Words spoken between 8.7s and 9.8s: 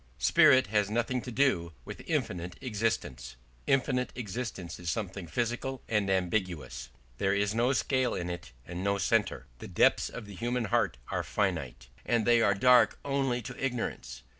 no centre. The